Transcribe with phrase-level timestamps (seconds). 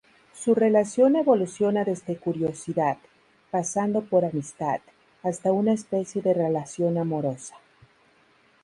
[0.33, 2.97] Su relación evoluciona desde curiosidad,
[3.51, 4.81] pasando por amistad,
[5.21, 7.53] hasta una especie de relación amorosa.